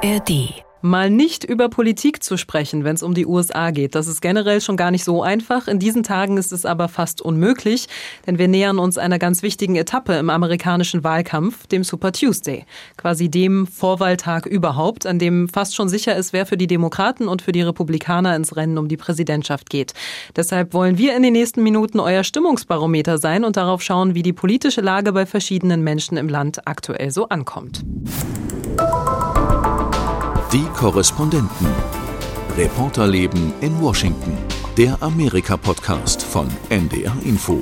[0.00, 3.96] ARD Mal nicht über Politik zu sprechen, wenn es um die USA geht.
[3.96, 5.66] Das ist generell schon gar nicht so einfach.
[5.66, 7.88] In diesen Tagen ist es aber fast unmöglich,
[8.24, 12.64] denn wir nähern uns einer ganz wichtigen Etappe im amerikanischen Wahlkampf, dem Super Tuesday.
[12.96, 17.42] Quasi dem Vorwahltag überhaupt, an dem fast schon sicher ist, wer für die Demokraten und
[17.42, 19.94] für die Republikaner ins Rennen um die Präsidentschaft geht.
[20.36, 24.32] Deshalb wollen wir in den nächsten Minuten euer Stimmungsbarometer sein und darauf schauen, wie die
[24.32, 27.84] politische Lage bei verschiedenen Menschen im Land aktuell so ankommt.
[30.52, 31.66] Die Korrespondenten.
[32.56, 34.32] Reporterleben in Washington.
[34.78, 37.60] Der Amerika-Podcast von NDR Info.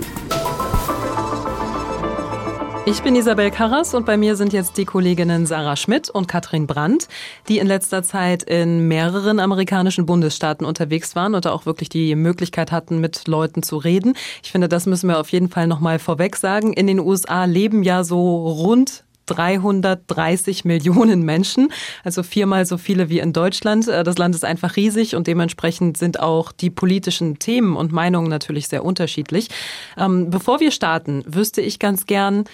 [2.89, 6.69] Ich bin Isabel Karras und bei mir sind jetzt die Kolleginnen Sarah Schmidt und Katrin
[6.69, 7.09] Brandt,
[7.49, 12.15] die in letzter Zeit in mehreren amerikanischen Bundesstaaten unterwegs waren und da auch wirklich die
[12.15, 14.15] Möglichkeit hatten, mit Leuten zu reden.
[14.45, 16.73] Ich finde, das müssen wir auf jeden Fall nochmal vorweg sagen.
[16.73, 21.73] In den USA leben ja so rund 330 Millionen Menschen,
[22.05, 23.89] also viermal so viele wie in Deutschland.
[23.89, 28.29] Äh, das Land ist einfach riesig und dementsprechend sind auch die politischen Themen und Meinungen
[28.29, 29.49] natürlich sehr unterschiedlich.
[29.97, 32.45] Ähm, bevor wir starten, wüsste ich ganz gern,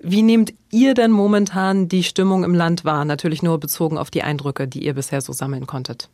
[0.00, 3.04] wie nehmt ihr denn momentan die Stimmung im Land wahr?
[3.04, 6.08] Natürlich nur bezogen auf die Eindrücke, die ihr bisher so sammeln konntet.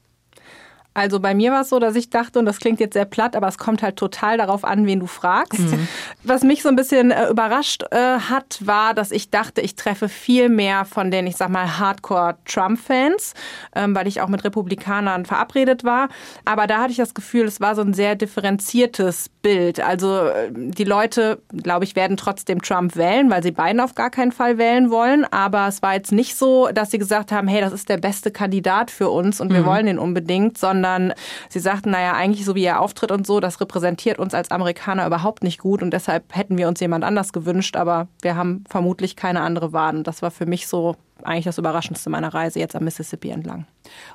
[0.95, 3.35] Also bei mir war es so, dass ich dachte, und das klingt jetzt sehr platt,
[3.35, 5.59] aber es kommt halt total darauf an, wen du fragst.
[5.59, 5.89] Mhm.
[6.23, 10.09] Was mich so ein bisschen äh, überrascht äh, hat, war, dass ich dachte, ich treffe
[10.09, 13.35] viel mehr von den, ich sag mal, Hardcore-Trump-Fans,
[13.75, 16.09] ähm, weil ich auch mit Republikanern verabredet war.
[16.45, 19.81] Aber da hatte ich das Gefühl, es war so ein sehr differenziertes Bild.
[19.81, 24.11] Also äh, die Leute, glaube ich, werden trotzdem Trump wählen, weil sie beiden auf gar
[24.11, 25.25] keinen Fall wählen wollen.
[25.25, 28.31] Aber es war jetzt nicht so, dass sie gesagt haben, hey, das ist der beste
[28.31, 29.67] Kandidat für uns und wir mhm.
[29.67, 31.15] wollen ihn unbedingt, sondern sondern
[31.49, 35.07] sie sagten, naja, eigentlich so wie er auftritt und so, das repräsentiert uns als Amerikaner
[35.07, 39.17] überhaupt nicht gut und deshalb hätten wir uns jemand anders gewünscht, aber wir haben vermutlich
[39.17, 39.97] keine andere Wahl.
[39.97, 43.67] Und das war für mich so eigentlich das Überraschendste meiner Reise jetzt am Mississippi entlang.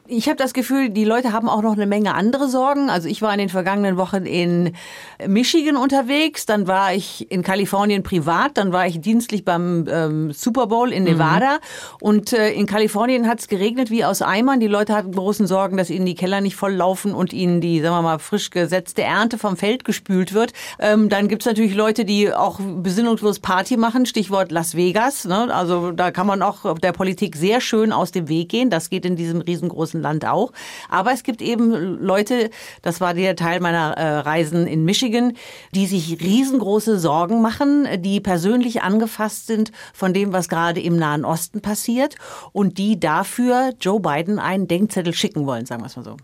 [0.08, 2.90] Ich habe das Gefühl, die Leute haben auch noch eine Menge andere Sorgen.
[2.90, 4.74] Also ich war in den vergangenen Wochen in
[5.28, 10.68] Michigan unterwegs, dann war ich in Kalifornien privat, dann war ich dienstlich beim ähm, Super
[10.68, 11.98] Bowl in Nevada mhm.
[12.02, 14.60] und äh, in Kalifornien hat es geregnet wie aus Eimern.
[14.60, 17.80] Die Leute hatten großen Sorgen, dass ihnen die Keller nicht voll laufen und ihnen die,
[17.80, 20.54] sagen wir mal, frisch gesetzte Ernte vom Feld gespült wird.
[20.80, 25.26] Ähm, dann gibt's natürlich Leute, die auch besinnungslos Party machen, Stichwort Las Vegas.
[25.26, 25.54] Ne?
[25.54, 28.72] Also da kann man auch der Politik sehr schön aus dem Weg gehen.
[28.72, 30.52] Das geht in diesem riesengroßen Land auch.
[30.90, 32.50] Aber es gibt eben Leute,
[32.82, 35.34] das war der Teil meiner äh, Reisen in Michigan,
[35.74, 41.26] die sich riesengroße Sorgen machen, die persönlich angefasst sind von dem, was gerade im Nahen
[41.26, 42.16] Osten passiert
[42.52, 46.18] und die dafür Joe Biden einen Denkzettel schicken wollen, sagen wir es mal so.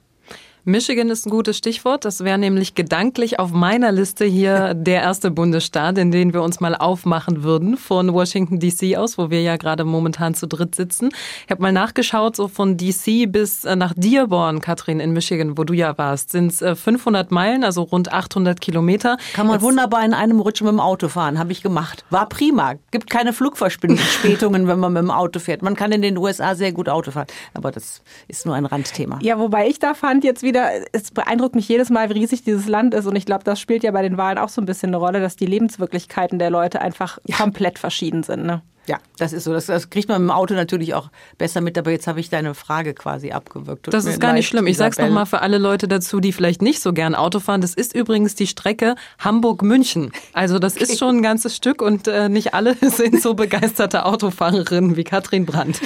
[0.67, 2.05] Michigan ist ein gutes Stichwort.
[2.05, 6.59] Das wäre nämlich gedanklich auf meiner Liste hier der erste Bundesstaat, in den wir uns
[6.59, 11.09] mal aufmachen würden von Washington DC aus, wo wir ja gerade momentan zu dritt sitzen.
[11.45, 15.65] Ich habe mal nachgeschaut, so von DC bis äh, nach Dearborn, Katrin, in Michigan, wo
[15.65, 19.17] du ja warst, sind es 500 Meilen, also rund 800 Kilometer.
[19.33, 22.05] Kann man Jetzt wunderbar in einem Rutsch mit dem Auto fahren, habe ich gemacht.
[22.09, 22.73] War prima.
[22.89, 25.61] Gibt keine Flugverspätungen, wenn man mit dem Auto fährt.
[25.61, 29.19] Man kann in den USA sehr gut Auto fahren, aber das ist nur ein Randthema.
[29.21, 32.43] Ja, wobei ich da fand jetzt wieder wieder, es beeindruckt mich jedes Mal, wie riesig
[32.43, 33.05] dieses Land ist.
[33.05, 35.19] Und ich glaube, das spielt ja bei den Wahlen auch so ein bisschen eine Rolle,
[35.19, 37.35] dass die Lebenswirklichkeiten der Leute einfach ja.
[37.35, 38.45] komplett verschieden sind.
[38.45, 38.61] Ne?
[38.87, 39.53] Ja, das ist so.
[39.53, 42.53] Das, das, kriegt man im Auto natürlich auch besser mit, aber jetzt habe ich deine
[42.53, 43.91] Frage quasi abgewürgt.
[43.91, 44.67] das ist gar nicht schlimm.
[44.67, 47.61] Ich sage es nochmal für alle Leute dazu, die vielleicht nicht so gern Auto fahren.
[47.61, 50.11] Das ist übrigens die Strecke Hamburg-München.
[50.33, 50.83] Also das okay.
[50.83, 55.45] ist schon ein ganzes Stück und äh, nicht alle sind so begeisterte Autofahrerinnen wie Katrin
[55.45, 55.79] Brandt.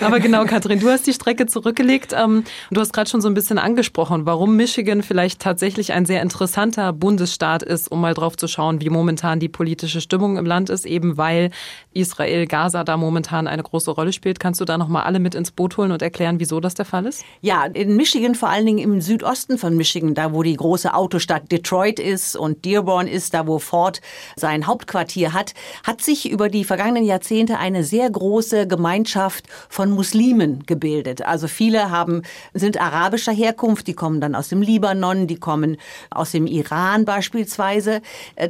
[0.00, 2.14] Aber genau, Katrin, du hast die Strecke zurückgelegt.
[2.16, 6.22] Ähm, du hast gerade schon so ein bisschen angesprochen, warum Michigan vielleicht tatsächlich ein sehr
[6.22, 10.70] interessanter Bundesstaat ist, um mal drauf zu schauen, wie momentan die politische Stimmung im Land
[10.70, 11.50] ist, eben weil
[11.92, 14.40] Israel Gaza da momentan eine große Rolle spielt.
[14.40, 16.84] Kannst du da noch mal alle mit ins Boot holen und erklären, wieso das der
[16.84, 17.24] Fall ist?
[17.40, 21.50] Ja, in Michigan, vor allen Dingen im Südosten von Michigan, da wo die große Autostadt
[21.50, 24.00] Detroit ist und Dearborn ist, da wo Ford
[24.36, 25.54] sein Hauptquartier hat,
[25.84, 31.22] hat sich über die vergangenen Jahrzehnte eine sehr große Gemeinschaft von Muslimen gebildet.
[31.22, 32.22] Also viele haben,
[32.54, 35.76] sind arabischer Herkunft, die kommen dann aus dem Libanon, die kommen
[36.10, 38.00] aus dem Iran beispielsweise.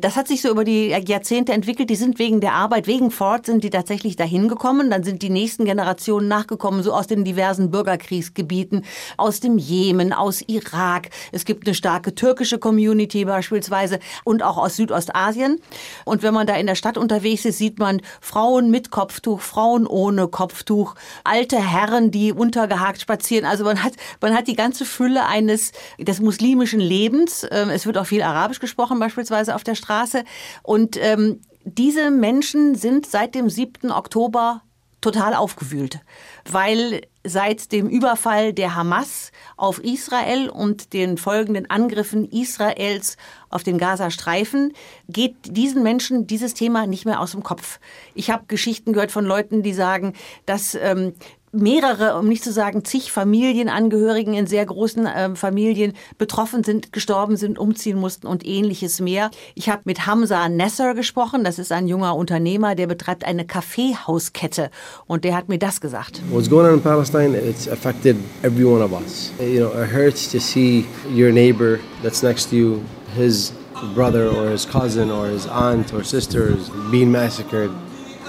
[0.00, 1.90] Das hat sich so über die Jahrzehnte entwickelt.
[1.90, 4.90] Die sind wegen der Arbeit, wegen Ford, sind die da tatsächlich dahin gekommen.
[4.90, 8.84] Dann sind die nächsten Generationen nachgekommen, so aus den diversen Bürgerkriegsgebieten,
[9.16, 11.10] aus dem Jemen, aus Irak.
[11.30, 15.60] Es gibt eine starke türkische Community beispielsweise und auch aus Südostasien.
[16.04, 19.86] Und wenn man da in der Stadt unterwegs ist, sieht man Frauen mit Kopftuch, Frauen
[19.86, 23.46] ohne Kopftuch, alte Herren, die untergehakt spazieren.
[23.46, 27.46] Also man hat, man hat die ganze Fülle eines, des muslimischen Lebens.
[27.52, 30.24] Ähm, es wird auch viel Arabisch gesprochen beispielsweise auf der Straße.
[30.64, 33.90] Und ähm, diese Menschen sind seit dem 7.
[33.90, 34.62] Oktober
[35.00, 36.00] total aufgewühlt,
[36.48, 43.16] weil seit dem Überfall der Hamas auf Israel und den folgenden Angriffen Israels
[43.50, 44.72] auf den Gazastreifen
[45.08, 47.80] geht diesen Menschen dieses Thema nicht mehr aus dem Kopf.
[48.14, 50.14] Ich habe Geschichten gehört von Leuten, die sagen,
[50.46, 51.14] dass ähm,
[51.56, 57.36] mehrere, um nicht zu sagen zig Familienangehörigen in sehr großen äh, Familien betroffen sind, gestorben
[57.36, 59.30] sind, umziehen mussten und ähnliches mehr.
[59.54, 64.70] Ich habe mit Hamza Nesser gesprochen, das ist ein junger Unternehmer, der betreibt eine Kaffeehauskette
[65.06, 66.20] und der hat mir das gesagt.
[66.30, 69.32] What's going on in Palestine, it's affected every one of us.
[69.40, 72.82] You know, it hurts to see your neighbor that's next to you,
[73.16, 73.52] his
[73.94, 77.70] brother or his cousin or his aunt or sister is being massacred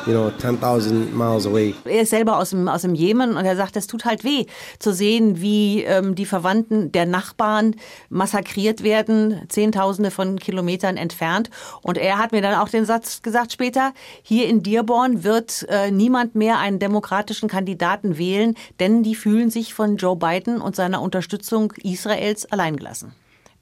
[0.08, 1.76] you know, 10.000 miles away.
[1.86, 4.46] Er ist selber aus dem, aus dem Jemen und er sagt, es tut halt weh
[4.80, 7.76] zu sehen, wie ähm, die Verwandten der Nachbarn
[8.10, 11.50] massakriert werden, Zehntausende von Kilometern entfernt.
[11.82, 13.94] Und er hat mir dann auch den Satz gesagt später,
[14.24, 19.74] hier in Dearborn wird äh, niemand mehr einen demokratischen Kandidaten wählen, denn die fühlen sich
[19.74, 23.14] von Joe Biden und seiner Unterstützung Israels alleingelassen.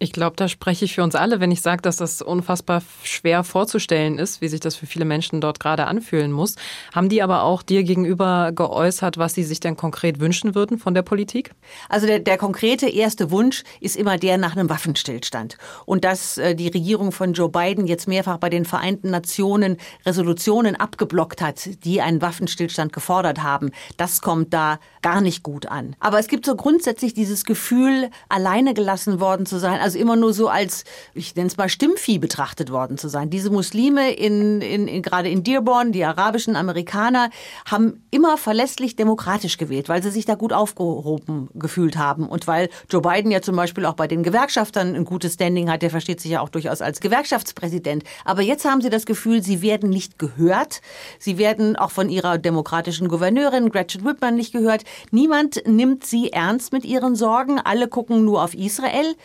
[0.05, 3.43] Ich glaube, da spreche ich für uns alle, wenn ich sage, dass das unfassbar schwer
[3.43, 6.57] vorzustellen ist, wie sich das für viele Menschen dort gerade anfühlen muss.
[6.93, 10.93] Haben die aber auch dir gegenüber geäußert, was sie sich denn konkret wünschen würden von
[10.93, 11.53] der Politik?
[11.89, 15.57] Also der, der konkrete erste Wunsch ist immer der nach einem Waffenstillstand.
[15.87, 20.75] Und dass äh, die Regierung von Joe Biden jetzt mehrfach bei den Vereinten Nationen Resolutionen
[20.75, 25.95] abgeblockt hat, die einen Waffenstillstand gefordert haben, das kommt da gar nicht gut an.
[25.99, 30.33] Aber es gibt so grundsätzlich dieses Gefühl, alleine gelassen worden zu sein also immer nur
[30.33, 30.83] so als,
[31.13, 33.29] ich nenne es mal Stimmvieh betrachtet worden zu sein.
[33.29, 37.29] Diese Muslime in, in, in gerade in Dearborn, die arabischen Amerikaner,
[37.65, 42.69] haben immer verlässlich demokratisch gewählt, weil sie sich da gut aufgehoben gefühlt haben und weil
[42.89, 45.81] Joe Biden ja zum Beispiel auch bei den Gewerkschaftern ein gutes Standing hat.
[45.81, 48.03] Der versteht sich ja auch durchaus als Gewerkschaftspräsident.
[48.23, 50.81] Aber jetzt haben sie das Gefühl, sie werden nicht gehört.
[51.19, 54.83] Sie werden auch von ihrer demokratischen Gouverneurin Gretchen Whitman nicht gehört.
[55.11, 57.59] Niemand nimmt sie ernst mit ihren Sorgen.
[57.59, 59.15] Alle gucken nur auf Israel.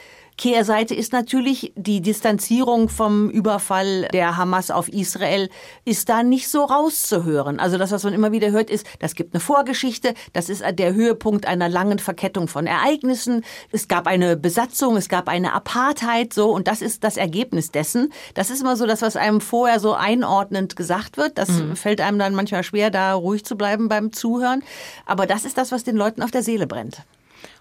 [0.41, 5.51] Kehrseite ist natürlich die Distanzierung vom Überfall der Hamas auf Israel
[5.85, 7.61] ist da nicht so rauszuhören.
[7.61, 10.95] Also das, was man immer wieder hört, ist, das gibt eine Vorgeschichte, das ist der
[10.95, 13.45] Höhepunkt einer langen Verkettung von Ereignissen.
[13.71, 18.11] Es gab eine Besatzung, es gab eine Apartheid, so und das ist das Ergebnis dessen.
[18.33, 21.37] Das ist immer so das, was einem vorher so einordnend gesagt wird.
[21.37, 21.77] Das mhm.
[21.77, 24.63] fällt einem dann manchmal schwer, da ruhig zu bleiben beim Zuhören.
[25.05, 27.03] Aber das ist das, was den Leuten auf der Seele brennt.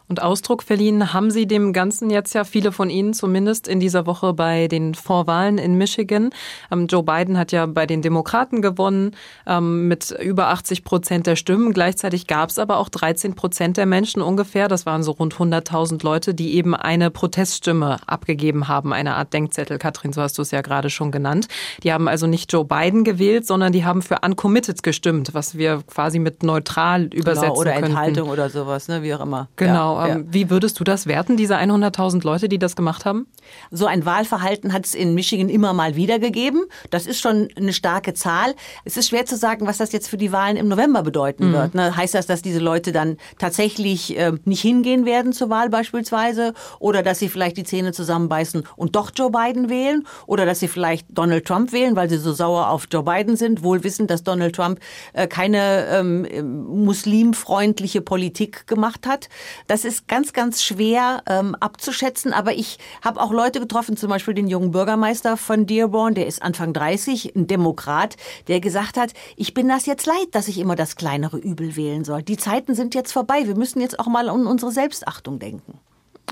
[0.10, 4.08] Und Ausdruck verliehen haben Sie dem Ganzen jetzt ja viele von Ihnen zumindest in dieser
[4.08, 6.32] Woche bei den Vorwahlen in Michigan.
[6.72, 9.12] Ähm, Joe Biden hat ja bei den Demokraten gewonnen
[9.46, 11.74] ähm, mit über 80 Prozent der Stimmen.
[11.74, 16.04] Gleichzeitig gab es aber auch 13 Prozent der Menschen ungefähr, das waren so rund 100.000
[16.04, 19.78] Leute, die eben eine Proteststimme abgegeben haben, eine Art Denkzettel.
[19.78, 21.48] Katrin, so hast du es ja gerade schon genannt.
[21.84, 25.84] Die haben also nicht Joe Biden gewählt, sondern die haben für uncommitted gestimmt, was wir
[25.86, 27.92] quasi mit neutral übersetzen genau, oder könnten.
[27.92, 29.50] Enthaltung oder sowas, ne, wie auch immer.
[29.56, 29.98] Genau.
[29.98, 29.99] Ja.
[30.08, 30.34] Ähm, ja.
[30.34, 33.28] Wie würdest du das werten, diese 100.000 Leute, die das gemacht haben?
[33.72, 36.64] So ein Wahlverhalten hat es in Michigan immer mal wieder gegeben.
[36.90, 38.56] Das ist schon eine starke Zahl.
[38.86, 41.54] Es ist schwer zu sagen, was das jetzt für die Wahlen im November bedeuten mhm.
[41.54, 41.76] wird.
[41.76, 41.96] Ne?
[41.96, 46.54] Heißt das, dass diese Leute dann tatsächlich äh, nicht hingehen werden zur Wahl beispielsweise?
[46.80, 50.06] Oder dass sie vielleicht die Zähne zusammenbeißen und doch Joe Biden wählen?
[50.28, 53.64] Oder dass sie vielleicht Donald Trump wählen, weil sie so sauer auf Joe Biden sind,
[53.64, 54.80] wohl wissend, dass Donald Trump
[55.14, 56.28] äh, keine ähm,
[56.68, 59.30] muslimfreundliche Politik gemacht hat?
[59.68, 62.34] Das ist ganz, ganz schwer ähm, abzuschätzen.
[62.34, 66.42] Aber ich habe auch Leute getroffen, zum Beispiel den jungen Bürgermeister von Dearborn, der ist
[66.42, 68.16] Anfang 30, ein Demokrat,
[68.48, 72.04] der gesagt hat, ich bin das jetzt leid, dass ich immer das kleinere Übel wählen
[72.04, 72.24] soll.
[72.24, 73.48] Die Zeiten sind jetzt vorbei.
[73.48, 75.80] Wir müssen jetzt auch mal an unsere Selbstachtung denken.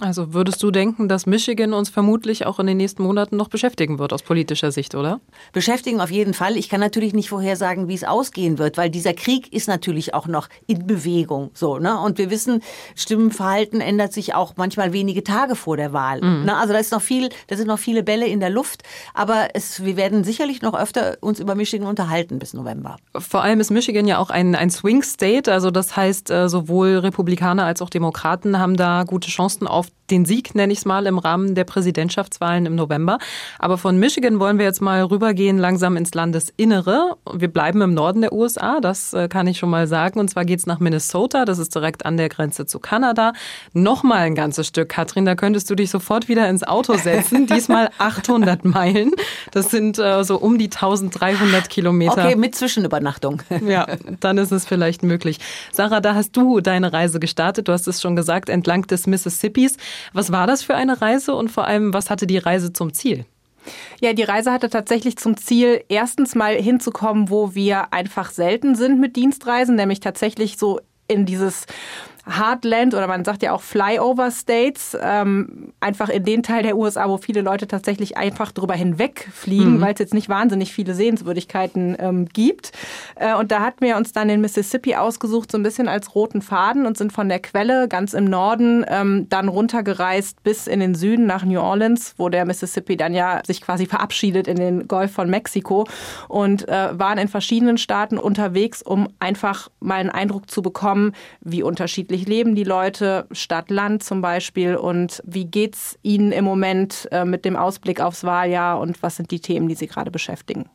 [0.02, 4.00] Also würdest du denken, dass Michigan uns vermutlich auch in den nächsten Monaten noch beschäftigen
[4.00, 5.20] wird aus politischer Sicht, oder?
[5.54, 6.56] Beschäftigen auf jeden Fall.
[6.56, 10.28] Ich kann natürlich nicht vorhersagen, wie es ausgehen wird, weil dieser Krieg ist natürlich auch
[10.28, 11.52] noch in Bewegung.
[11.54, 12.00] So, ne?
[12.00, 12.62] Und wir wissen,
[12.96, 16.22] Stimmenverhalten ändert sich auch manchmal wenige Tage vor der Wahl.
[16.22, 16.46] Mhm.
[16.46, 16.56] Ne?
[16.56, 18.84] Also da ist noch viel, da sind noch viele Bälle in der Luft.
[19.14, 22.98] Aber es, wir werden sicherlich noch öfter uns über Michigan unterhalten bis November.
[23.18, 25.52] Vor allem ist Michigan ja auch ein, ein Swing State.
[25.52, 29.94] Also das heißt, äh, sowohl Republikaner als auch Demokraten haben da gute Chancen auf auf
[30.10, 33.18] den Sieg, nenne ich es mal, im Rahmen der Präsidentschaftswahlen im November.
[33.60, 37.18] Aber von Michigan wollen wir jetzt mal rübergehen, langsam ins Landesinnere.
[37.34, 40.20] Wir bleiben im Norden der USA, das äh, kann ich schon mal sagen.
[40.20, 43.34] Und zwar geht es nach Minnesota, das ist direkt an der Grenze zu Kanada.
[43.74, 47.46] Nochmal ein ganzes Stück, Katrin, da könntest du dich sofort wieder ins Auto setzen.
[47.48, 49.12] Diesmal 800 Meilen.
[49.52, 52.26] Das sind äh, so um die 1300 Kilometer.
[52.26, 53.42] Okay, mit Zwischenübernachtung.
[53.68, 53.86] ja,
[54.20, 55.40] dann ist es vielleicht möglich.
[55.72, 57.68] Sarah, da hast du deine Reise gestartet.
[57.68, 59.77] Du hast es schon gesagt, entlang des Mississippis.
[60.14, 63.26] Was war das für eine Reise und vor allem, was hatte die Reise zum Ziel?
[64.00, 69.00] Ja, die Reise hatte tatsächlich zum Ziel, erstens mal hinzukommen, wo wir einfach selten sind
[69.00, 71.66] mit Dienstreisen, nämlich tatsächlich so in dieses
[72.30, 77.08] Heartland oder man sagt ja auch Flyover States, ähm, einfach in den Teil der USA,
[77.10, 79.82] wo viele Leute tatsächlich einfach drüber hinwegfliegen, mhm.
[79.82, 82.72] weil es jetzt nicht wahnsinnig viele Sehenswürdigkeiten ähm, gibt.
[83.16, 86.42] Äh, und da hatten wir uns dann den Mississippi ausgesucht, so ein bisschen als roten
[86.42, 90.96] Faden und sind von der Quelle ganz im Norden ähm, dann runtergereist bis in den
[90.96, 95.12] Süden nach New Orleans, wo der Mississippi dann ja sich quasi verabschiedet in den Golf
[95.12, 95.88] von Mexiko
[96.28, 101.64] und äh, waren in verschiedenen Staaten unterwegs, um einfach mal einen Eindruck zu bekommen, wie
[101.64, 106.46] unterschiedlich unterschiedlich leben die Leute, Stadt, Land zum Beispiel und wie geht es ihnen im
[106.46, 110.10] Moment äh, mit dem Ausblick aufs Wahljahr und was sind die Themen, die sie gerade
[110.10, 110.66] beschäftigen?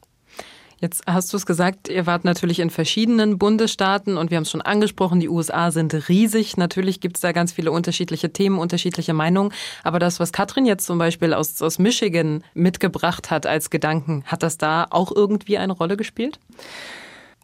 [0.81, 4.51] Jetzt hast du es gesagt, ihr wart natürlich in verschiedenen Bundesstaaten und wir haben es
[4.51, 6.57] schon angesprochen, die USA sind riesig.
[6.57, 9.53] Natürlich gibt es da ganz viele unterschiedliche Themen, unterschiedliche Meinungen.
[9.85, 14.43] Aber das, was Katrin jetzt zum Beispiel aus, aus Michigan mitgebracht hat als Gedanken, hat
[14.43, 16.41] das da auch irgendwie eine Rolle gespielt?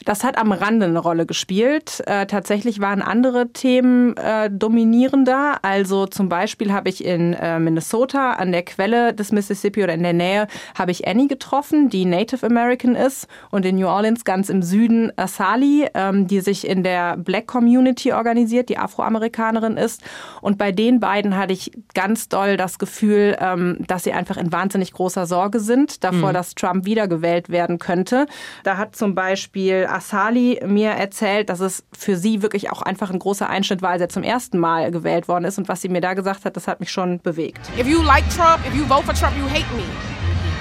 [0.05, 2.03] Das hat am Rande eine Rolle gespielt.
[2.07, 5.59] Äh, tatsächlich waren andere Themen äh, dominierender.
[5.63, 10.03] Also zum Beispiel habe ich in äh, Minnesota an der Quelle des Mississippi oder in
[10.03, 10.47] der Nähe
[10.79, 15.13] habe ich Annie getroffen, die Native American ist und in New Orleans ganz im Süden
[15.17, 20.03] Asali, ähm, die sich in der Black Community organisiert, die Afroamerikanerin ist.
[20.41, 24.53] Und bei den beiden hatte ich ganz doll das Gefühl, ähm, dass sie einfach in
[24.53, 26.35] wahnsinnig großer Sorge sind davor, mhm.
[26.35, 28.27] dass Trump wiedergewählt werden könnte.
[28.65, 33.19] Da hat zum Beispiel Asali mir erzählt, dass es für sie wirklich auch einfach ein
[33.19, 35.59] großer Einschnitt war, als er zum ersten Mal gewählt worden ist.
[35.59, 37.61] Und was sie mir da gesagt hat, das hat mich schon bewegt.
[37.79, 39.85] If you like Trump, if you vote for Trump, you hate me.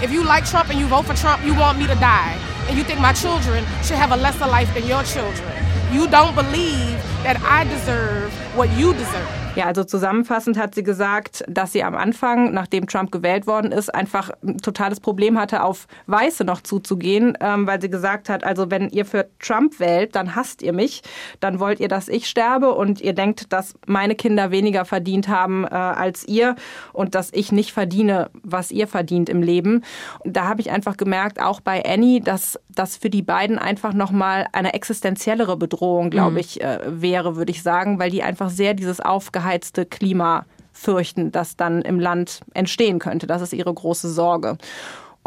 [0.04, 2.36] If you like Trump and you vote for Trump, you want me to die.
[2.70, 5.52] And you think my children should have a lesser life than your children.
[5.92, 9.47] You don't believe that I deserve what you deserve.
[9.58, 13.94] Ja, also zusammenfassend hat sie gesagt, dass sie am Anfang, nachdem Trump gewählt worden ist,
[13.94, 18.70] einfach ein totales Problem hatte, auf Weiße noch zuzugehen, ähm, weil sie gesagt hat, also
[18.70, 21.02] wenn ihr für Trump wählt, dann hasst ihr mich,
[21.40, 25.66] dann wollt ihr, dass ich sterbe und ihr denkt, dass meine Kinder weniger verdient haben
[25.66, 26.56] äh, als ihr
[26.94, 29.84] und dass ich nicht verdiene, was ihr verdient im Leben.
[30.24, 34.48] da habe ich einfach gemerkt, auch bei Annie, dass das für die beiden einfach nochmal
[34.54, 36.38] eine existenziellere Bedrohung, glaube mhm.
[36.38, 39.02] ich, äh, wäre, würde ich sagen, weil die einfach sehr dieses
[39.48, 43.28] aufgeheizte Klima fürchten, das dann im Land entstehen könnte.
[43.28, 44.58] Das ist ihre große Sorge.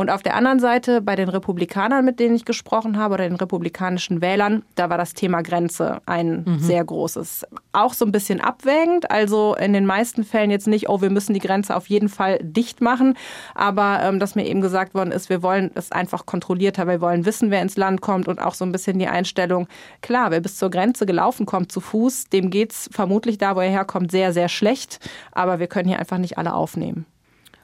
[0.00, 3.36] Und auf der anderen Seite bei den Republikanern, mit denen ich gesprochen habe, oder den
[3.36, 6.58] republikanischen Wählern, da war das Thema Grenze ein mhm.
[6.58, 7.46] sehr großes.
[7.72, 9.10] Auch so ein bisschen abwägend.
[9.10, 12.38] Also in den meisten Fällen jetzt nicht, oh, wir müssen die Grenze auf jeden Fall
[12.40, 13.12] dicht machen.
[13.54, 17.26] Aber ähm, dass mir eben gesagt worden ist, wir wollen es einfach kontrollierter, wir wollen
[17.26, 19.68] wissen, wer ins Land kommt und auch so ein bisschen die Einstellung,
[20.00, 23.60] klar, wer bis zur Grenze gelaufen kommt zu Fuß, dem geht es vermutlich da, wo
[23.60, 24.98] er herkommt, sehr, sehr schlecht.
[25.32, 27.04] Aber wir können hier einfach nicht alle aufnehmen.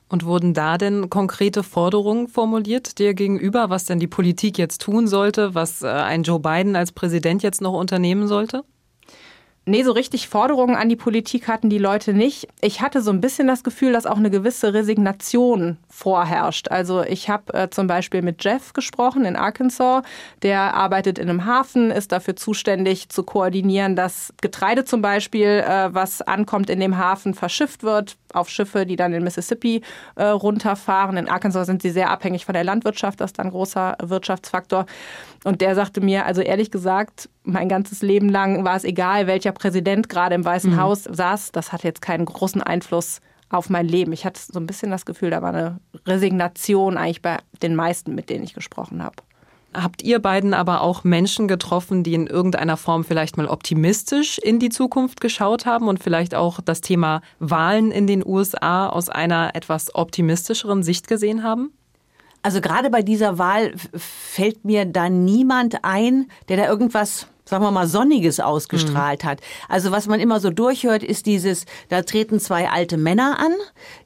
[0.08, 5.08] Und wurden da denn konkrete Forderungen formuliert dir gegenüber, was denn die Politik jetzt tun
[5.08, 8.62] sollte, was äh, ein Joe Biden als Präsident jetzt noch unternehmen sollte?
[9.68, 12.46] Nee, so richtig Forderungen an die Politik hatten die Leute nicht.
[12.60, 16.68] Ich hatte so ein bisschen das Gefühl, dass auch eine gewisse Resignation vorherrscht.
[16.68, 20.04] Also ich habe äh, zum Beispiel mit Jeff gesprochen in Arkansas.
[20.42, 25.92] Der arbeitet in einem Hafen, ist dafür zuständig zu koordinieren, dass Getreide zum Beispiel, äh,
[25.92, 29.82] was ankommt in dem Hafen, verschifft wird auf Schiffe, die dann in Mississippi
[30.14, 31.16] äh, runterfahren.
[31.16, 33.20] In Arkansas sind sie sehr abhängig von der Landwirtschaft.
[33.20, 34.86] Das ist dann ein großer Wirtschaftsfaktor.
[35.42, 39.52] Und der sagte mir, also ehrlich gesagt, mein ganzes Leben lang war es egal, welcher
[39.52, 40.80] Präsident gerade im Weißen mhm.
[40.80, 41.52] Haus saß.
[41.52, 44.12] Das hat jetzt keinen großen Einfluss auf mein Leben.
[44.12, 48.14] Ich hatte so ein bisschen das Gefühl, da war eine Resignation eigentlich bei den meisten,
[48.14, 49.16] mit denen ich gesprochen habe.
[49.72, 54.58] Habt ihr beiden aber auch Menschen getroffen, die in irgendeiner Form vielleicht mal optimistisch in
[54.58, 59.54] die Zukunft geschaut haben und vielleicht auch das Thema Wahlen in den USA aus einer
[59.54, 61.72] etwas optimistischeren Sicht gesehen haben?
[62.42, 67.70] Also gerade bei dieser Wahl fällt mir da niemand ein, der da irgendwas sagen wir
[67.70, 69.28] mal, Sonniges ausgestrahlt mhm.
[69.28, 69.40] hat.
[69.68, 73.52] Also was man immer so durchhört, ist dieses, da treten zwei alte Männer an,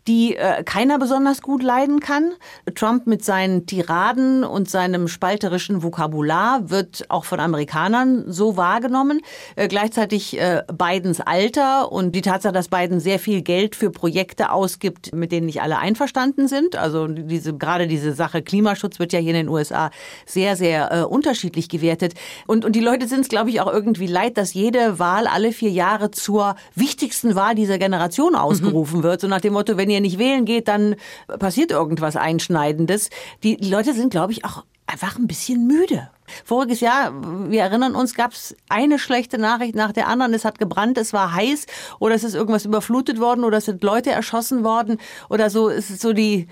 [0.07, 2.33] die äh, keiner besonders gut leiden kann.
[2.75, 9.21] Trump mit seinen Tiraden und seinem spalterischen Vokabular wird auch von Amerikanern so wahrgenommen.
[9.57, 14.53] Äh, gleichzeitig äh, Bidens Alter und die Tatsache, dass Biden sehr viel Geld für Projekte
[14.53, 16.77] ausgibt, mit denen nicht alle einverstanden sind.
[16.77, 19.91] Also diese, gerade diese Sache Klimaschutz wird ja hier in den USA
[20.27, 22.15] sehr, sehr äh, unterschiedlich gewertet.
[22.47, 25.71] Und, und die Leute sind glaube ich, auch irgendwie leid, dass jede Wahl alle vier
[25.71, 29.03] Jahre zur wichtigsten Wahl dieser Generation ausgerufen mhm.
[29.05, 29.23] wird.
[29.23, 30.97] So nach dem Motto, wenn ihr nicht wählen geht, dann
[31.39, 33.09] passiert irgendwas Einschneidendes.
[33.43, 36.11] Die, die Leute sind, glaube ich, auch einfach ein bisschen müde.
[36.45, 37.13] Voriges Jahr,
[37.51, 40.35] wir erinnern uns, gab es eine schlechte Nachricht nach der anderen.
[40.35, 41.67] Es hat gebrannt, es war heiß
[41.99, 45.69] oder es ist irgendwas überflutet worden oder es sind Leute erschossen worden oder so.
[45.71, 46.49] Es ist so die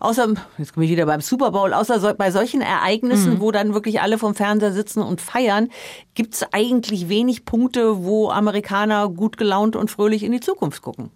[0.00, 3.40] außer, jetzt komme ich wieder beim Super Bowl, außer so, bei solchen Ereignissen, mhm.
[3.40, 5.68] wo dann wirklich alle vom Fernseher sitzen und feiern,
[6.14, 11.10] gibt es eigentlich wenig Punkte, wo Amerikaner gut gelaunt und fröhlich in die Zukunft gucken.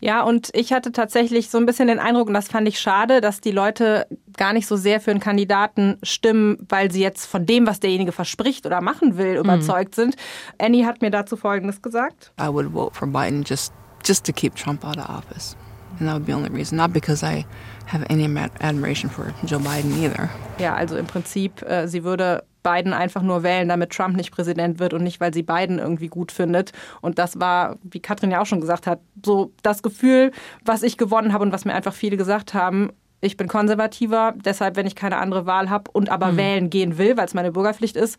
[0.00, 3.20] Ja, und ich hatte tatsächlich so ein bisschen den Eindruck, und das fand ich schade,
[3.20, 7.46] dass die Leute gar nicht so sehr für einen Kandidaten stimmen, weil sie jetzt von
[7.46, 9.44] dem, was derjenige verspricht oder machen will, mhm.
[9.44, 10.16] überzeugt sind.
[10.58, 12.32] Annie hat mir dazu Folgendes gesagt.
[12.40, 13.72] I would vote for Biden just,
[14.04, 15.56] just to keep Trump out of office.
[16.00, 16.76] And that would be the only reason.
[16.78, 17.44] Not because I
[17.86, 18.28] have any
[18.60, 20.28] admiration for Joe Biden either.
[20.58, 24.78] Ja, also im Prinzip, äh, sie würde Biden einfach nur wählen, damit Trump nicht Präsident
[24.78, 26.72] wird und nicht, weil sie Biden irgendwie gut findet.
[27.00, 30.30] Und das war, wie Katrin ja auch schon gesagt hat, so das Gefühl,
[30.64, 32.90] was ich gewonnen habe und was mir einfach viele gesagt haben.
[33.20, 36.36] Ich bin konservativer, deshalb, wenn ich keine andere Wahl habe und aber mhm.
[36.36, 38.18] wählen gehen will, weil es meine Bürgerpflicht ist,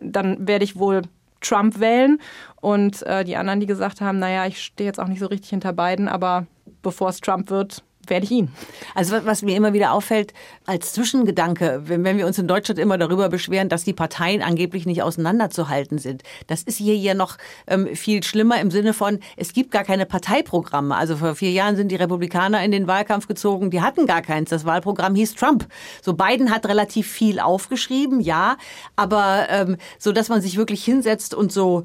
[0.00, 1.02] dann werde ich wohl
[1.40, 2.18] Trump wählen.
[2.60, 5.50] Und äh, die anderen, die gesagt haben, naja, ich stehe jetzt auch nicht so richtig
[5.50, 6.46] hinter Biden, aber
[6.82, 8.50] bevor es Trump wird, werde ich ihn.
[8.94, 10.32] Also was mir immer wieder auffällt
[10.66, 14.86] als Zwischengedanke, wenn, wenn wir uns in Deutschland immer darüber beschweren, dass die Parteien angeblich
[14.86, 19.52] nicht auseinanderzuhalten sind, das ist hier ja noch ähm, viel schlimmer im Sinne von, es
[19.52, 20.94] gibt gar keine Parteiprogramme.
[20.94, 24.50] Also vor vier Jahren sind die Republikaner in den Wahlkampf gezogen, die hatten gar keins.
[24.50, 25.66] Das Wahlprogramm hieß Trump.
[26.02, 28.56] So Biden hat relativ viel aufgeschrieben, ja,
[28.96, 31.84] aber ähm, so, dass man sich wirklich hinsetzt und so,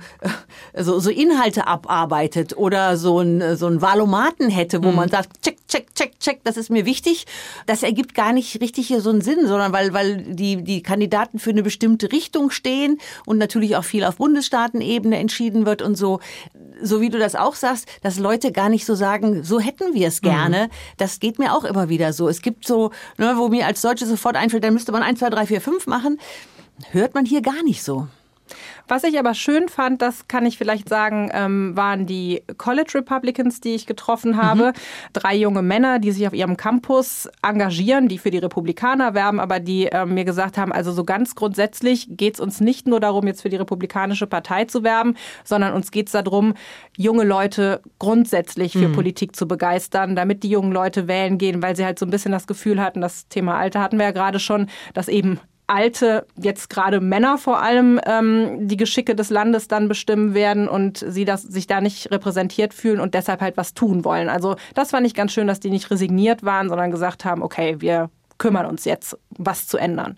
[0.73, 4.95] äh, so, so Inhalte abarbeitet oder so ein, so ein Wahlomaten hätte, wo mhm.
[4.95, 7.25] man sagt, check, check, check, check, das ist mir wichtig.
[7.65, 11.39] Das ergibt gar nicht richtig hier so einen Sinn, sondern weil, weil die, die Kandidaten
[11.39, 16.19] für eine bestimmte Richtung stehen und natürlich auch viel auf Bundesstaatenebene entschieden wird und so.
[16.81, 20.07] So wie du das auch sagst, dass Leute gar nicht so sagen, so hätten wir
[20.07, 20.65] es gerne.
[20.65, 20.71] Mhm.
[20.97, 22.27] Das geht mir auch immer wieder so.
[22.27, 25.29] Es gibt so, ne, wo mir als Deutsche sofort einfällt, dann müsste man 1, 2,
[25.29, 26.19] 3, 4, 5 machen.
[26.91, 28.07] Hört man hier gar nicht so.
[28.87, 33.61] Was ich aber schön fand, das kann ich vielleicht sagen, ähm, waren die College Republicans,
[33.61, 34.67] die ich getroffen habe.
[34.67, 34.73] Mhm.
[35.13, 39.59] Drei junge Männer, die sich auf ihrem Campus engagieren, die für die Republikaner werben, aber
[39.59, 43.25] die äh, mir gesagt haben, also so ganz grundsätzlich geht es uns nicht nur darum,
[43.27, 46.53] jetzt für die Republikanische Partei zu werben, sondern uns geht es darum,
[46.95, 48.93] junge Leute grundsätzlich für mhm.
[48.93, 52.31] Politik zu begeistern, damit die jungen Leute wählen gehen, weil sie halt so ein bisschen
[52.31, 56.69] das Gefühl hatten, das Thema Alter hatten wir ja gerade schon, dass eben alte, jetzt
[56.69, 61.41] gerade Männer vor allem, ähm, die Geschicke des Landes dann bestimmen werden und sie das,
[61.41, 64.29] sich da nicht repräsentiert fühlen und deshalb halt was tun wollen.
[64.29, 67.77] Also das fand ich ganz schön, dass die nicht resigniert waren, sondern gesagt haben, okay,
[67.79, 70.17] wir kümmern uns jetzt, was zu ändern.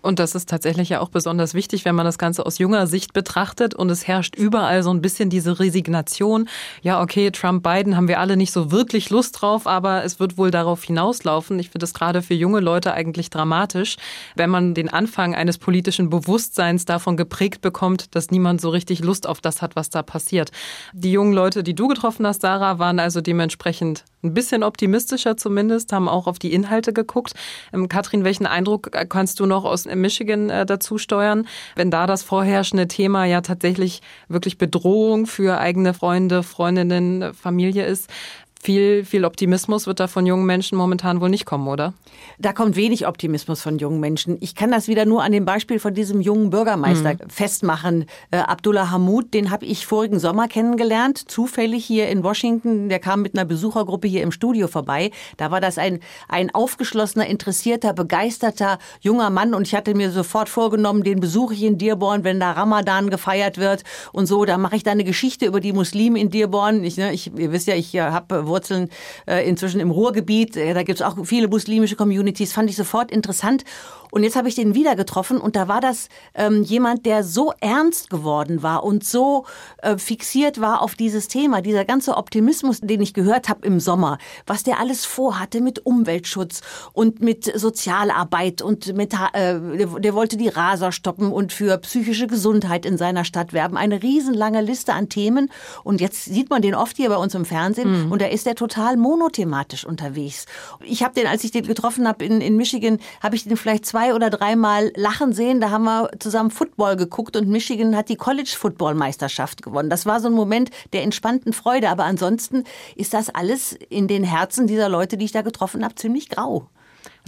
[0.00, 3.12] Und das ist tatsächlich ja auch besonders wichtig, wenn man das Ganze aus junger Sicht
[3.12, 3.74] betrachtet.
[3.74, 6.48] Und es herrscht überall so ein bisschen diese Resignation.
[6.82, 10.38] Ja, okay, Trump, Biden haben wir alle nicht so wirklich Lust drauf, aber es wird
[10.38, 11.58] wohl darauf hinauslaufen.
[11.58, 13.96] Ich finde es gerade für junge Leute eigentlich dramatisch,
[14.36, 19.26] wenn man den Anfang eines politischen Bewusstseins davon geprägt bekommt, dass niemand so richtig Lust
[19.26, 20.50] auf das hat, was da passiert.
[20.92, 25.92] Die jungen Leute, die du getroffen hast, Sarah, waren also dementsprechend ein bisschen optimistischer zumindest,
[25.92, 27.34] haben auch auf die Inhalte geguckt.
[27.72, 32.22] Ähm, Katrin, welchen Eindruck kannst du noch aus Michigan äh, dazu steuern, wenn da das
[32.22, 38.10] vorherrschende Thema ja tatsächlich wirklich Bedrohung für eigene Freunde, Freundinnen, Familie ist?
[38.60, 41.94] Viel, viel Optimismus wird da von jungen Menschen momentan wohl nicht kommen, oder?
[42.38, 44.36] Da kommt wenig Optimismus von jungen Menschen.
[44.40, 47.30] Ich kann das wieder nur an dem Beispiel von diesem jungen Bürgermeister mhm.
[47.30, 48.06] festmachen.
[48.30, 52.88] Äh, Abdullah Hamud, den habe ich vorigen Sommer kennengelernt, zufällig hier in Washington.
[52.88, 55.12] Der kam mit einer Besuchergruppe hier im Studio vorbei.
[55.36, 60.48] Da war das ein, ein aufgeschlossener, interessierter, begeisterter junger Mann und ich hatte mir sofort
[60.48, 64.44] vorgenommen, den besuche ich in Dearborn, wenn da Ramadan gefeiert wird und so.
[64.44, 66.82] Da mache ich da eine Geschichte über die Muslime in Dearborn.
[66.82, 68.90] Ich, ne, ich, ihr wisst ja, ich äh, habe Wurzeln
[69.26, 70.56] äh, inzwischen im Ruhrgebiet.
[70.56, 72.52] Äh, da gibt es auch viele muslimische Communities.
[72.52, 73.64] Fand ich sofort interessant.
[74.10, 77.52] Und jetzt habe ich den wieder getroffen und da war das ähm, jemand, der so
[77.60, 79.44] ernst geworden war und so
[79.82, 84.18] äh, fixiert war auf dieses Thema, dieser ganze Optimismus, den ich gehört habe im Sommer,
[84.46, 89.58] was der alles vorhatte mit Umweltschutz und mit Sozialarbeit und mit, äh,
[89.98, 93.76] der, wollte die Raser stoppen und für psychische Gesundheit in seiner Stadt werben.
[93.76, 95.50] Eine riesenlange Liste an Themen
[95.84, 98.12] und jetzt sieht man den oft hier bei uns im Fernsehen mhm.
[98.12, 100.46] und da ist der total monothematisch unterwegs.
[100.84, 103.86] Ich habe den, als ich den getroffen habe in, in Michigan, habe ich den vielleicht
[103.86, 105.60] zwei oder dreimal lachen sehen.
[105.60, 109.90] Da haben wir zusammen Football geguckt und Michigan hat die College Football Meisterschaft gewonnen.
[109.90, 111.90] Das war so ein Moment der entspannten Freude.
[111.90, 112.64] Aber ansonsten
[112.96, 116.68] ist das alles in den Herzen dieser Leute, die ich da getroffen habe, ziemlich grau.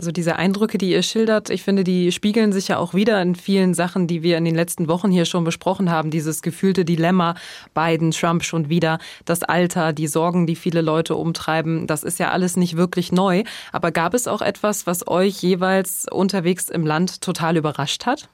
[0.00, 3.34] Also diese Eindrücke, die ihr schildert, ich finde, die spiegeln sich ja auch wieder in
[3.34, 6.10] vielen Sachen, die wir in den letzten Wochen hier schon besprochen haben.
[6.10, 7.34] Dieses gefühlte Dilemma,
[7.74, 12.30] Biden, Trump schon wieder, das Alter, die Sorgen, die viele Leute umtreiben, das ist ja
[12.30, 13.42] alles nicht wirklich neu.
[13.72, 18.30] Aber gab es auch etwas, was euch jeweils unterwegs im Land total überrascht hat?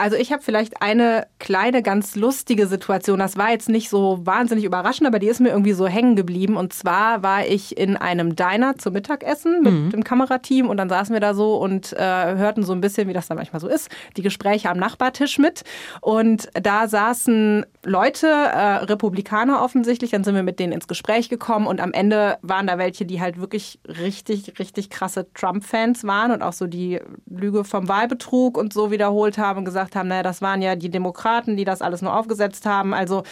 [0.00, 3.18] Also ich habe vielleicht eine kleine, ganz lustige Situation.
[3.18, 6.56] Das war jetzt nicht so wahnsinnig überraschend, aber die ist mir irgendwie so hängen geblieben.
[6.56, 9.90] Und zwar war ich in einem Diner zum Mittagessen mit mhm.
[9.90, 13.12] dem Kamerateam und dann saßen wir da so und äh, hörten so ein bisschen, wie
[13.12, 15.64] das dann manchmal so ist, die Gespräche am Nachbartisch mit.
[16.00, 21.66] Und da saßen Leute, äh, Republikaner offensichtlich, dann sind wir mit denen ins Gespräch gekommen
[21.66, 26.42] und am Ende waren da welche, die halt wirklich richtig, richtig krasse Trump-Fans waren und
[26.42, 30.22] auch so die Lüge vom Wahlbetrug und so wiederholt haben und gesagt gesagt haben, naja,
[30.22, 32.94] das waren ja die Demokraten, die das alles nur aufgesetzt haben.
[32.94, 33.22] Also,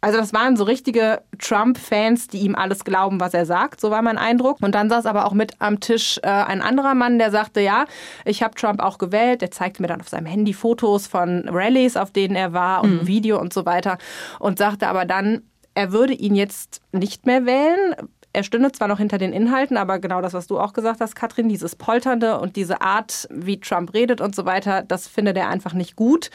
[0.00, 3.80] also das waren so richtige Trump-Fans, die ihm alles glauben, was er sagt.
[3.80, 4.58] So war mein Eindruck.
[4.60, 7.86] Und dann saß aber auch mit am Tisch äh, ein anderer Mann, der sagte, ja,
[8.24, 9.40] ich habe Trump auch gewählt.
[9.40, 13.02] Der zeigte mir dann auf seinem Handy Fotos von Rallyes, auf denen er war und
[13.02, 13.06] mhm.
[13.06, 13.98] Video und so weiter.
[14.38, 15.42] Und sagte aber dann,
[15.74, 17.94] er würde ihn jetzt nicht mehr wählen,
[18.32, 21.14] er stünde zwar noch hinter den Inhalten, aber genau das, was du auch gesagt hast,
[21.14, 25.48] Katrin, dieses Polternde und diese Art, wie Trump redet und so weiter, das findet er
[25.48, 26.30] einfach nicht gut.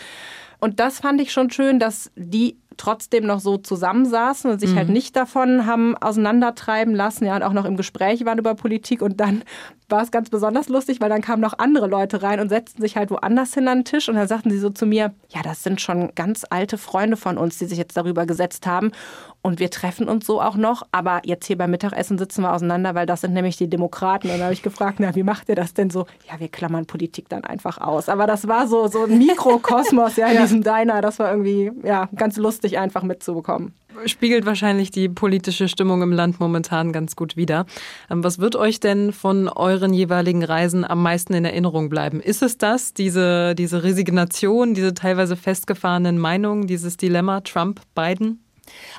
[0.60, 4.76] Und das fand ich schon schön, dass die trotzdem noch so zusammensaßen und sich halt
[4.76, 4.88] mhm.
[4.88, 9.02] halt nicht davon haben auseinandertreiben lassen, ja, und auch noch im Gespräch waren über Politik.
[9.02, 9.44] Und dann
[9.90, 12.98] war es ganz besonders lustig, weil dann kamen noch andere Leute rein und setzten sich
[12.98, 14.10] halt woanders hin an den Tisch.
[14.10, 17.38] Und dann sagten sie so zu mir, ja, das sind schon ganz alte Freunde von
[17.38, 18.92] uns, die sich jetzt darüber gesetzt haben.
[19.42, 20.84] Und wir treffen uns so auch noch.
[20.92, 24.28] Aber jetzt hier beim Mittagessen sitzen wir auseinander, weil das sind nämlich die Demokraten.
[24.28, 26.06] Und dann habe ich gefragt, na, wie macht ihr das denn so?
[26.30, 28.10] Ja, wir klammern Politik dann einfach aus.
[28.10, 31.02] Aber das war so, so ein Mikrokosmos, ja, in diesem Diner.
[31.02, 33.74] Das war irgendwie, ja, ganz lustig einfach mitzubekommen
[34.06, 37.66] spiegelt wahrscheinlich die politische Stimmung im Land momentan ganz gut wider.
[38.10, 42.22] Ähm, was wird euch denn von euren jeweiligen Reisen am meisten in Erinnerung bleiben?
[42.22, 48.40] Ist es das, diese, diese Resignation, diese teilweise festgefahrenen Meinungen, dieses Dilemma Trump-Biden?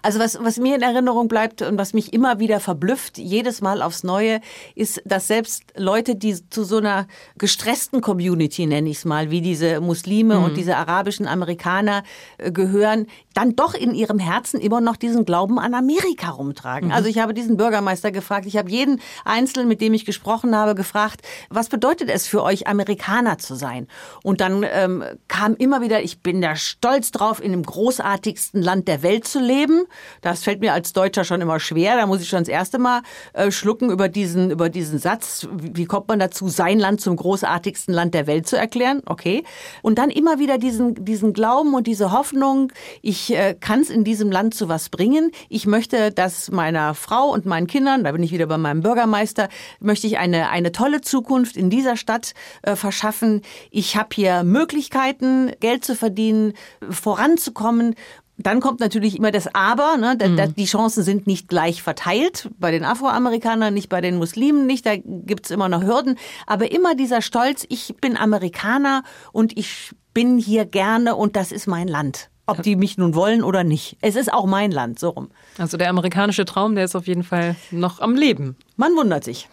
[0.02, 3.82] Also was, was mir in Erinnerung bleibt und was mich immer wieder verblüfft, jedes Mal
[3.82, 4.40] aufs Neue,
[4.74, 9.40] ist, dass selbst Leute, die zu so einer gestressten Community, nenne ich es mal, wie
[9.40, 10.44] diese Muslime mhm.
[10.44, 12.02] und diese arabischen Amerikaner
[12.38, 16.88] äh, gehören, dann doch in ihrem Herzen immer noch diesen Glauben an Amerika rumtragen.
[16.88, 16.94] Mhm.
[16.94, 20.74] Also ich habe diesen Bürgermeister gefragt, ich habe jeden Einzelnen, mit dem ich gesprochen habe,
[20.74, 23.86] gefragt, was bedeutet es für euch, Amerikaner zu sein?
[24.22, 28.88] Und dann ähm, kam immer wieder, ich bin da stolz drauf, in dem großartigsten Land
[28.88, 29.86] der Welt zu leben leben.
[30.20, 31.96] Das fällt mir als Deutscher schon immer schwer.
[31.96, 33.02] Da muss ich schon das erste Mal
[33.32, 35.46] äh, schlucken über diesen, über diesen Satz.
[35.52, 39.02] Wie, wie kommt man dazu, sein Land zum großartigsten Land der Welt zu erklären?
[39.06, 39.44] Okay.
[39.82, 44.04] Und dann immer wieder diesen, diesen Glauben und diese Hoffnung, ich äh, kann es in
[44.04, 45.30] diesem Land zu was bringen.
[45.48, 49.48] Ich möchte, dass meiner Frau und meinen Kindern, da bin ich wieder bei meinem Bürgermeister,
[49.80, 53.42] möchte ich eine, eine tolle Zukunft in dieser Stadt äh, verschaffen.
[53.70, 56.54] Ich habe hier Möglichkeiten, Geld zu verdienen,
[56.90, 57.94] voranzukommen
[58.38, 59.96] dann kommt natürlich immer das Aber.
[59.96, 60.16] Ne?
[60.20, 60.54] Mhm.
[60.54, 62.48] Die Chancen sind nicht gleich verteilt.
[62.58, 64.86] Bei den Afroamerikanern nicht, bei den Muslimen nicht.
[64.86, 66.16] Da gibt's immer noch Hürden.
[66.46, 71.66] Aber immer dieser Stolz, ich bin Amerikaner und ich bin hier gerne und das ist
[71.66, 72.30] mein Land.
[72.46, 73.98] Ob die mich nun wollen oder nicht.
[74.00, 75.28] Es ist auch mein Land, so rum.
[75.58, 78.56] Also der amerikanische Traum, der ist auf jeden Fall noch am Leben.
[78.76, 79.50] Man wundert sich.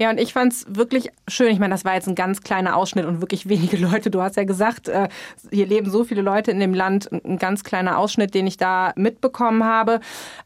[0.00, 1.52] Ja, und ich fand es wirklich schön.
[1.52, 4.10] Ich meine, das war jetzt ein ganz kleiner Ausschnitt und wirklich wenige Leute.
[4.10, 5.08] Du hast ja gesagt, äh,
[5.50, 7.10] hier leben so viele Leute in dem Land.
[7.12, 10.00] Ein ganz kleiner Ausschnitt, den ich da mitbekommen habe.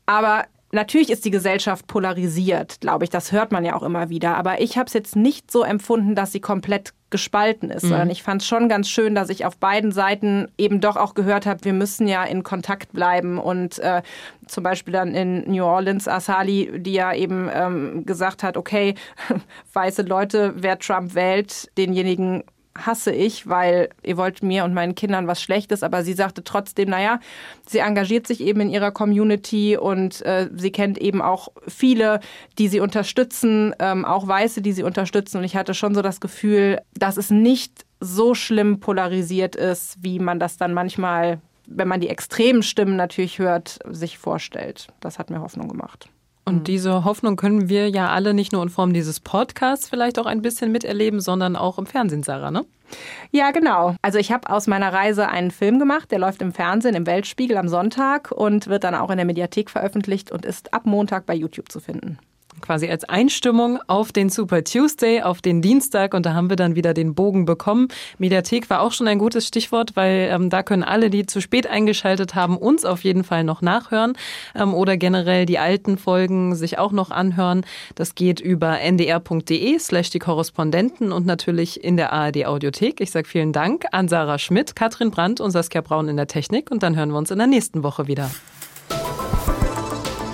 [0.06, 3.10] Aber Natürlich ist die Gesellschaft polarisiert, glaube ich.
[3.10, 4.36] Das hört man ja auch immer wieder.
[4.36, 7.88] Aber ich habe es jetzt nicht so empfunden, dass sie komplett gespalten ist, mhm.
[7.90, 11.14] sondern ich fand es schon ganz schön, dass ich auf beiden Seiten eben doch auch
[11.14, 14.02] gehört habe, wir müssen ja in Kontakt bleiben und äh,
[14.48, 18.96] zum Beispiel dann in New Orleans Asali, die ja eben ähm, gesagt hat, okay,
[19.74, 22.42] weiße Leute, wer Trump wählt, denjenigen
[22.76, 26.90] hasse ich, weil ihr wollt mir und meinen Kindern was Schlechtes, aber sie sagte trotzdem,
[26.90, 27.20] naja,
[27.66, 32.20] sie engagiert sich eben in ihrer Community und äh, sie kennt eben auch viele,
[32.58, 35.38] die sie unterstützen, ähm, auch Weiße, die sie unterstützen.
[35.38, 40.18] Und ich hatte schon so das Gefühl, dass es nicht so schlimm polarisiert ist, wie
[40.18, 44.88] man das dann manchmal, wenn man die extremen Stimmen natürlich hört, sich vorstellt.
[45.00, 46.08] Das hat mir Hoffnung gemacht.
[46.44, 46.64] Und mhm.
[46.64, 50.42] diese Hoffnung können wir ja alle nicht nur in Form dieses Podcasts vielleicht auch ein
[50.42, 52.64] bisschen miterleben, sondern auch im Fernsehen, Sarah, ne?
[53.30, 53.96] Ja, genau.
[54.02, 57.56] Also ich habe aus meiner Reise einen Film gemacht, der läuft im Fernsehen, im Weltspiegel
[57.56, 61.34] am Sonntag und wird dann auch in der Mediathek veröffentlicht und ist ab Montag bei
[61.34, 62.18] YouTube zu finden
[62.60, 66.74] quasi als Einstimmung auf den Super Tuesday, auf den Dienstag und da haben wir dann
[66.74, 67.88] wieder den Bogen bekommen.
[68.18, 71.66] Mediathek war auch schon ein gutes Stichwort, weil ähm, da können alle, die zu spät
[71.66, 74.14] eingeschaltet haben, uns auf jeden Fall noch nachhören
[74.54, 77.64] ähm, oder generell die alten Folgen sich auch noch anhören.
[77.94, 83.00] Das geht über ndr.de slash die Korrespondenten und natürlich in der ARD Audiothek.
[83.00, 86.70] Ich sage vielen Dank an Sarah Schmidt, Katrin Brandt und Saskia Braun in der Technik
[86.70, 88.30] und dann hören wir uns in der nächsten Woche wieder.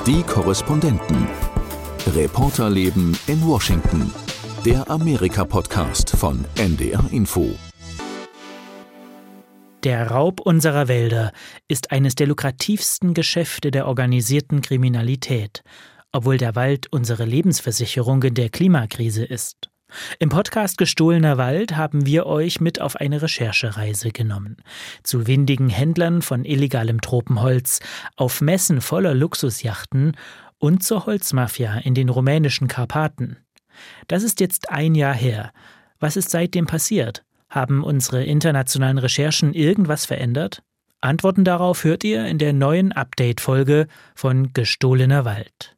[0.06, 1.28] Die Korrespondenten.
[2.06, 4.12] Reporterleben in Washington.
[4.64, 7.54] Der Amerika-Podcast von NDR Info.
[9.84, 11.32] Der Raub unserer Wälder
[11.68, 15.62] ist eines der lukrativsten Geschäfte der organisierten Kriminalität,
[16.10, 19.70] obwohl der Wald unsere Lebensversicherung in der Klimakrise ist.
[20.18, 24.56] Im Podcast Gestohlener Wald haben wir euch mit auf eine Recherchereise genommen.
[25.02, 27.80] Zu windigen Händlern von illegalem Tropenholz,
[28.16, 30.16] auf Messen voller Luxusjachten
[30.60, 33.38] und zur Holzmafia in den rumänischen Karpaten.
[34.06, 35.52] Das ist jetzt ein Jahr her.
[35.98, 37.24] Was ist seitdem passiert?
[37.48, 40.62] Haben unsere internationalen Recherchen irgendwas verändert?
[41.00, 45.76] Antworten darauf hört ihr in der neuen Update-Folge von Gestohlener Wald.